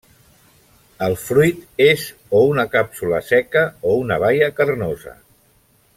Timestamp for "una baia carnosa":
4.07-5.19